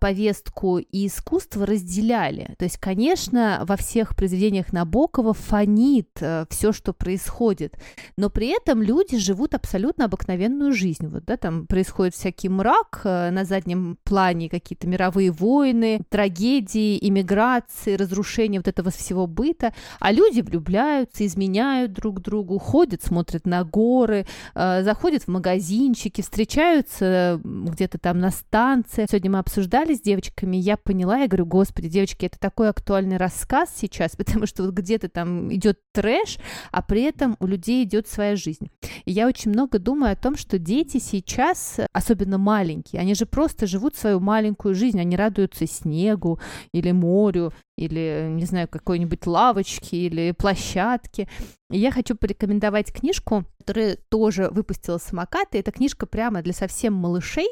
[0.00, 2.54] повестку и искусство разделяли.
[2.58, 7.78] То есть, конечно, во всех произведениях Набокова фонит э, все, что происходит,
[8.16, 11.06] но при этом люди живут абсолютно обыкновенную жизнь.
[11.06, 17.94] Вот, да, там происходит всякий мрак, э, на заднем плане какие-то мировые войны, трагедии, иммиграции,
[17.94, 24.26] разрушения вот этого всего быта, а люди влюбляются, изменяют друг другу, ходят, смотрят на горы,
[24.54, 29.06] э, заходят в магазинчики, встречаются где-то там на станции.
[29.08, 33.18] Сегодня мы обсуждаем обсуждали с девочками, я поняла, я говорю, господи, девочки, это такой актуальный
[33.18, 36.38] рассказ сейчас, потому что вот где-то там идет трэш,
[36.72, 38.70] а при этом у людей идет своя жизнь.
[39.04, 43.66] И я очень много думаю о том, что дети сейчас, особенно маленькие, они же просто
[43.66, 46.40] живут свою маленькую жизнь, они радуются снегу
[46.72, 51.28] или морю, или, не знаю, какой-нибудь лавочки или площадки.
[51.70, 56.94] И я хочу порекомендовать книжку, которая тоже выпустила самокат, и эта книжка прямо для совсем
[56.94, 57.48] малышей.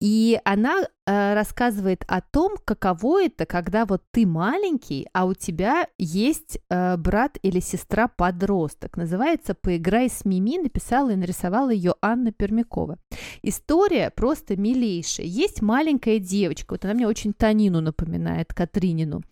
[0.00, 6.58] И она рассказывает о том, каково это, когда вот ты маленький, а у тебя есть
[6.70, 8.96] э, брат или сестра подросток.
[8.96, 12.98] Называется «Поиграй с Мими», написала и нарисовала ее Анна Пермякова.
[13.42, 15.26] История просто милейшая.
[15.26, 19.22] Есть маленькая девочка, вот она мне очень Танину напоминает, Катринину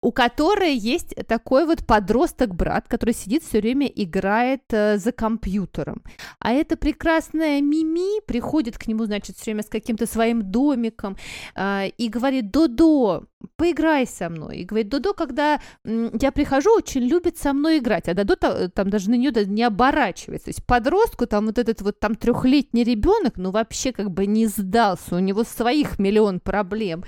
[0.00, 6.02] у которой есть такой вот подросток-брат, который сидит все время играет э, за компьютером.
[6.38, 11.16] А эта прекрасная Мими приходит к нему, значит, все время с каким-то своим домиком
[11.54, 13.24] э, и говорит, Додо,
[13.56, 14.58] поиграй со мной.
[14.58, 18.08] И говорит, Додо, когда я прихожу, очень любит со мной играть.
[18.08, 20.46] А Додо там, там даже на нее не оборачивается.
[20.46, 24.46] То есть подростку там вот этот вот там трехлетний ребенок, ну вообще как бы не
[24.46, 27.04] сдался, у него своих миллион проблем.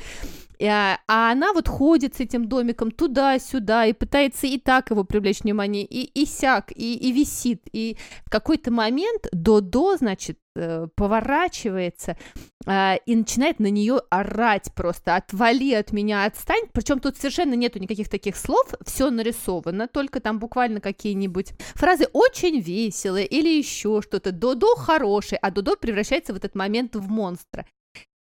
[0.62, 5.40] А, а она вот ходит с этим домиком туда-сюда и пытается и так его привлечь
[5.40, 7.62] внимание, и, и сяк, и, и висит.
[7.72, 7.96] И
[8.26, 12.18] в какой-то момент Додо, значит, э, поворачивается
[12.66, 16.64] э, и начинает на нее орать просто «отвали от меня, отстань».
[16.72, 22.60] Причем тут совершенно нету никаких таких слов, все нарисовано, только там буквально какие-нибудь фразы «очень
[22.60, 24.30] веселые» или еще что-то.
[24.32, 27.64] Додо хороший, а Додо превращается в этот момент в монстра.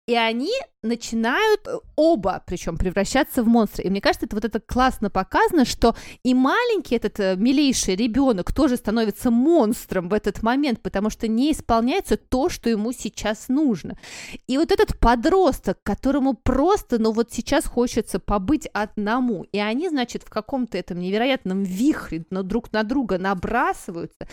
[0.06, 0.52] И они
[0.86, 3.84] начинают э, оба, причем, превращаться в монстры.
[3.84, 8.52] И мне кажется, это вот это классно показано, что и маленький этот э, милейший ребенок
[8.52, 13.96] тоже становится монстром в этот момент, потому что не исполняется то, что ему сейчас нужно.
[14.46, 20.22] И вот этот подросток, которому просто, ну вот сейчас хочется побыть одному, и они, значит,
[20.22, 24.26] в каком-то этом невероятном вихре но друг на друга набрасываются,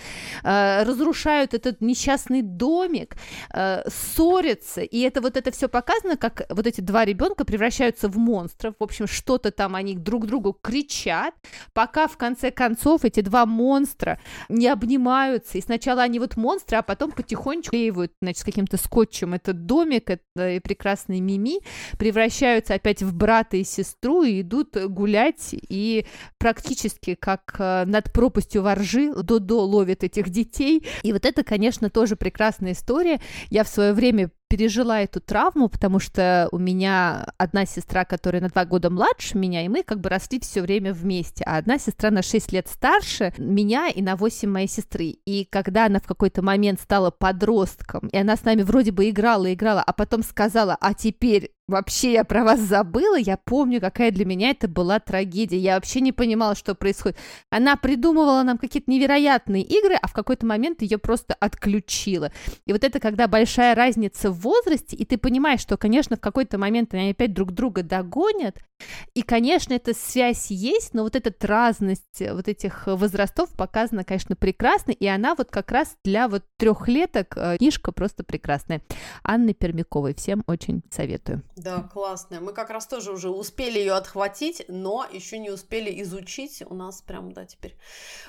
[0.44, 3.16] э, разрушают этот несчастный домик,
[3.88, 8.76] ссорятся, и это вот это все показано, как вот эти два ребенка превращаются в монстров.
[8.80, 11.34] В общем, что-то там они друг другу кричат,
[11.74, 15.58] пока в конце концов эти два монстра не обнимаются.
[15.58, 20.62] И сначала они вот монстры, а потом потихонечку клеивают, значит, каким-то скотчем этот домик, это
[20.64, 21.60] прекрасный Мими,
[21.98, 26.06] превращаются опять в брата и сестру и идут гулять, и
[26.38, 30.86] практически как э, над пропастью воржи Додо ловит этих детей.
[31.02, 33.20] И вот это, конечно, тоже прекрасная история.
[33.50, 38.50] Я в свое время пережила эту травму, потому что у меня одна сестра, которая на
[38.50, 42.12] два года младше меня, и мы как бы росли все время вместе, а одна сестра
[42.12, 45.16] на 6 лет старше меня и на 8 моей сестры.
[45.26, 49.52] И когда она в какой-то момент стала подростком, и она с нами вроде бы играла,
[49.52, 54.26] играла, а потом сказала, а теперь Вообще я про вас забыла, я помню, какая для
[54.26, 55.58] меня это была трагедия.
[55.58, 57.18] Я вообще не понимала, что происходит.
[57.50, 62.34] Она придумывала нам какие-то невероятные игры, а в какой-то момент ее просто отключила.
[62.66, 66.58] И вот это когда большая разница в возрасте, и ты понимаешь, что, конечно, в какой-то
[66.58, 68.58] момент они опять друг друга догонят,
[69.14, 74.92] и, конечно, эта связь есть, но вот эта разность вот этих возрастов показана, конечно, прекрасно,
[74.92, 78.82] и она вот как раз для вот трехлеток э, книжка просто прекрасная.
[79.24, 81.44] Анны Пермяковой всем очень советую.
[81.56, 82.40] Да, классная.
[82.40, 86.64] Мы как раз тоже уже успели ее отхватить, но еще не успели изучить.
[86.66, 87.78] У нас прям, да, теперь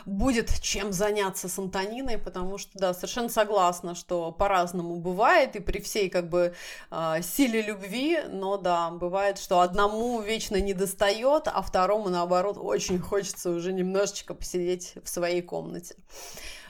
[0.04, 5.80] будет чем заняться с Антониной, потому что, да, совершенно согласна, что по-разному бывает, и при
[5.80, 6.54] всей, как бы,
[6.90, 12.98] а, силе любви, но, да, бывает, что одному вечно не достает, а второму, наоборот, очень
[12.98, 15.96] хочется уже немножечко посидеть в своей комнате.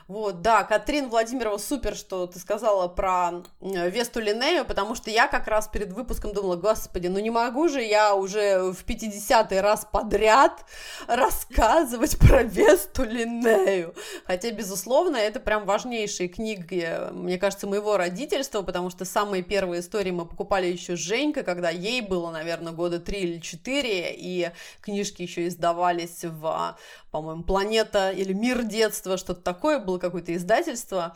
[0.07, 5.47] Вот, да, Катрин Владимирова, супер, что ты сказала про Весту Линею, потому что я как
[5.47, 10.63] раз перед выпуском думала, господи, ну не могу же я уже в 50-й раз подряд
[11.07, 13.95] рассказывать про Весту Линею.
[14.27, 20.11] Хотя, безусловно, это прям важнейшие книги, мне кажется, моего родительства, потому что самые первые истории
[20.11, 25.23] мы покупали еще с Женькой, когда ей было, наверное, года три или четыре, и книжки
[25.23, 26.77] еще издавались в,
[27.09, 31.15] по-моему, «Планета» или «Мир детства», что-то такое было было какое-то издательство,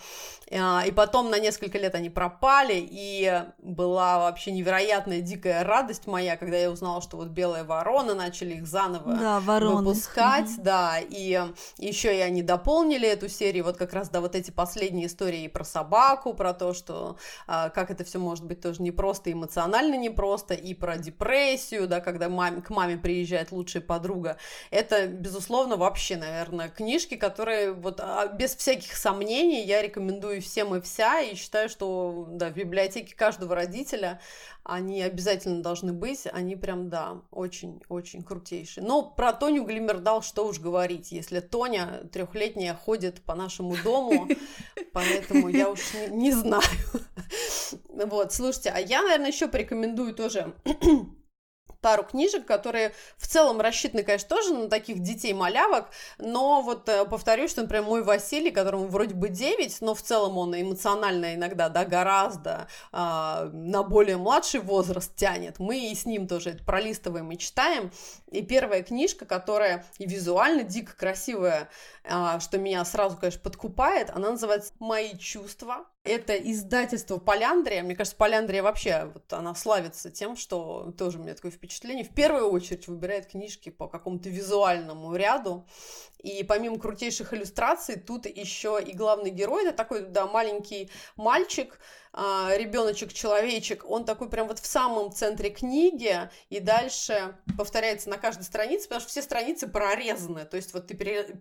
[0.52, 6.38] а, и потом на несколько лет они пропали, и была вообще невероятная дикая радость моя,
[6.38, 10.64] когда я узнала, что вот «Белая ворона» начали их заново да, выпускать, угу.
[10.64, 11.42] да, и
[11.78, 15.64] еще и они дополнили эту серию, вот как раз, да, вот эти последние истории про
[15.64, 20.74] собаку, про то, что а, как это все может быть тоже непросто, эмоционально непросто, и
[20.74, 24.38] про депрессию, да, когда маме, к маме приезжает лучшая подруга.
[24.72, 30.82] Это, безусловно, вообще, наверное, книжки, которые вот а, без всяких сомнений я рекомендую всем и
[30.82, 34.20] вся, и считаю, что да, в библиотеке каждого родителя
[34.64, 38.86] они обязательно должны быть, они прям, да, очень-очень крутейшие.
[38.86, 44.28] Но про Тоню Глимердал что уж говорить, если Тоня трехлетняя ходит по нашему дому,
[44.94, 46.64] поэтому я уж не, не знаю.
[47.94, 50.56] Вот, слушайте, а я, наверное, еще порекомендую тоже
[51.82, 57.52] пару книжек, которые в целом рассчитаны, конечно, тоже на таких детей-малявок, но вот э, повторюсь,
[57.52, 61.86] что, например, мой Василий, которому вроде бы 9, но в целом он эмоционально иногда, да,
[61.86, 65.60] гораздо э, на более младший возраст тянет.
[65.60, 67.92] Мы и с ним тоже это пролистываем и читаем.
[68.32, 71.70] И первая книжка, которая и визуально дико красивая,
[72.04, 75.86] э, что меня сразу, конечно, подкупает, она называется «Мои чувства».
[76.06, 77.84] Это издательство Поляндрия.
[77.84, 82.06] Мне кажется, Поляндрия вообще, вот она славится тем, что тоже у меня такое впечатление.
[82.06, 85.68] В первую очередь выбирает книжки по какому-то визуальному ряду.
[86.24, 91.80] И помимо крутейших иллюстраций, тут еще и главный герой, это такой, да, маленький мальчик,
[92.12, 98.44] а, ребеночек-человечек, он такой прям вот в самом центре книги, и дальше повторяется на каждой
[98.44, 101.40] странице, потому что все страницы прорезаны, то есть вот ты пере,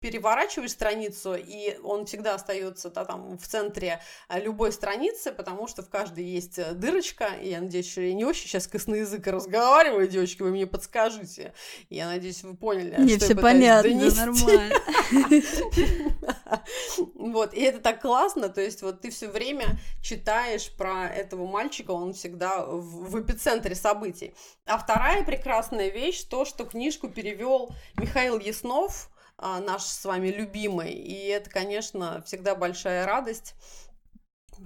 [0.00, 5.82] переворачиваешь страницу, и он всегда остается да, там в центре э, любой страницы, потому что
[5.82, 10.06] в каждой есть э, дырочка, и я надеюсь, что я не очень сейчас косноязыко разговариваю,
[10.06, 11.54] девочки, вы мне подскажите.
[11.88, 14.20] Я надеюсь, вы поняли, не, что все понятно, донести.
[14.20, 14.74] нормально.
[17.14, 21.90] Вот, и это так классно, то есть вот ты все время читаешь про этого мальчика,
[21.90, 24.34] он всегда в эпицентре событий.
[24.64, 30.92] А вторая прекрасная вещь, то, что книжку перевел Михаил Яснов, а, наш с вами любимый.
[30.92, 33.54] И это, конечно, всегда большая радость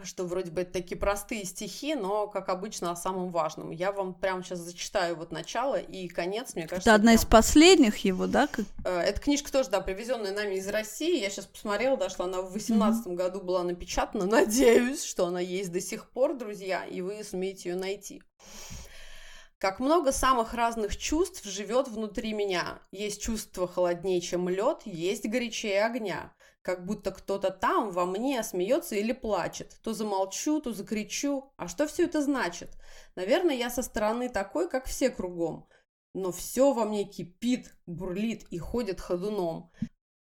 [0.04, 3.70] что вроде бы это такие простые стихи, но, как обычно, о самом важном.
[3.70, 6.90] Я вам прямо сейчас зачитаю вот начало и конец, мне кажется.
[6.90, 7.20] Это одна прям...
[7.20, 8.48] из последних его, да?
[8.84, 11.20] Э, эта книжка тоже, да, привезенная нами из России.
[11.20, 13.14] Я сейчас посмотрела, да, что она в 2018 mm-hmm.
[13.14, 14.26] году была напечатана.
[14.30, 18.22] Надеюсь, что она есть до сих пор, друзья, и вы сумеете ее найти.
[19.60, 22.80] Как много самых разных чувств живет внутри меня.
[22.92, 26.34] Есть чувство холоднее, чем лед, есть горячее огня.
[26.62, 29.78] Как будто кто-то там во мне смеется или плачет.
[29.82, 31.52] То замолчу, то закричу.
[31.58, 32.70] А что все это значит?
[33.16, 35.68] Наверное, я со стороны такой, как все кругом.
[36.14, 39.70] Но все во мне кипит, бурлит и ходит ходуном.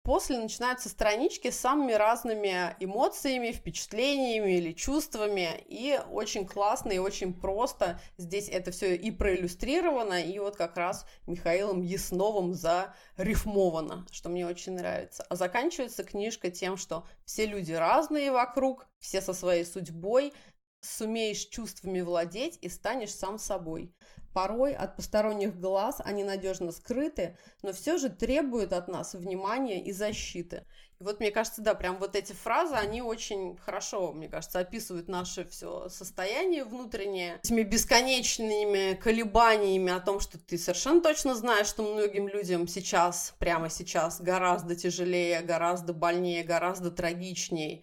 [0.03, 5.63] После начинаются странички с самыми разными эмоциями, впечатлениями или чувствами.
[5.67, 11.05] И очень классно и очень просто здесь это все и проиллюстрировано, и вот как раз
[11.27, 15.23] Михаилом Ясновым зарифмовано, что мне очень нравится.
[15.29, 20.33] А заканчивается книжка тем, что все люди разные вокруг, все со своей судьбой,
[20.81, 23.93] сумеешь чувствами владеть и станешь сам собой.
[24.33, 29.91] Порой от посторонних глаз они надежно скрыты, но все же требуют от нас внимания и
[29.91, 30.65] защиты.
[31.01, 35.07] И вот мне кажется, да, прям вот эти фразы, они очень хорошо, мне кажется, описывают
[35.07, 41.81] наше все состояние внутреннее, этими бесконечными колебаниями о том, что ты совершенно точно знаешь, что
[41.81, 47.81] многим людям сейчас, прямо сейчас, гораздо тяжелее, гораздо больнее, гораздо трагичнее.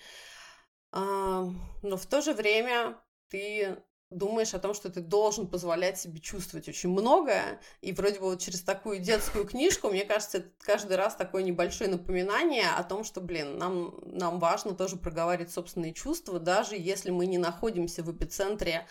[0.92, 1.44] А,
[1.82, 2.96] но в то же время
[3.30, 8.26] ты думаешь о том, что ты должен позволять себе чувствовать очень многое, и вроде бы
[8.26, 13.04] вот через такую детскую книжку, мне кажется, это каждый раз такое небольшое напоминание о том,
[13.04, 18.10] что, блин, нам, нам важно тоже проговаривать собственные чувства, даже если мы не находимся в
[18.10, 18.86] эпицентре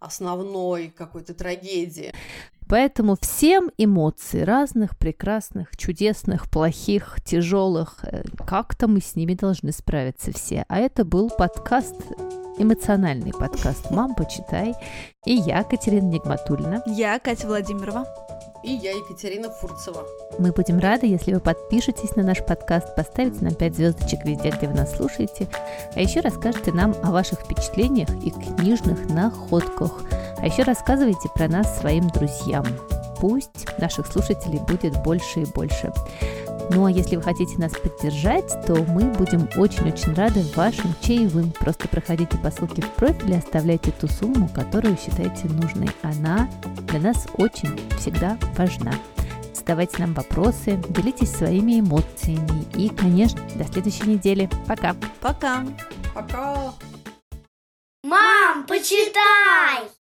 [0.00, 2.14] основной какой-то трагедии.
[2.68, 10.32] Поэтому всем эмоций разных, прекрасных, чудесных, плохих, тяжелых, э, как-то мы с ними должны справиться
[10.32, 10.66] все.
[10.68, 11.96] А это был подкаст
[12.58, 14.74] эмоциональный подкаст «Мам, почитай».
[15.24, 16.82] И я, Катерина Нигматульна.
[16.86, 18.06] Я, Катя Владимирова.
[18.64, 20.04] И я, Екатерина Фурцева.
[20.38, 24.66] Мы будем рады, если вы подпишетесь на наш подкаст, поставите нам 5 звездочек везде, где
[24.66, 25.46] вы нас слушаете,
[25.94, 30.02] а еще расскажете нам о ваших впечатлениях и книжных находках.
[30.38, 32.64] А еще рассказывайте про нас своим друзьям.
[33.20, 35.92] Пусть наших слушателей будет больше и больше.
[36.70, 41.50] Ну а если вы хотите нас поддержать, то мы будем очень-очень рады вашим чаевым.
[41.52, 45.88] Просто проходите по ссылке в профиле, оставляйте ту сумму, которую считаете нужной.
[46.02, 46.48] Она
[46.88, 48.92] для нас очень всегда важна.
[49.54, 52.64] задавайте нам вопросы, делитесь своими эмоциями.
[52.74, 54.48] И, конечно, до следующей недели.
[54.66, 54.94] Пока!
[55.20, 55.64] Пока!
[56.14, 56.72] Пока!
[58.02, 59.97] Мам, почитай!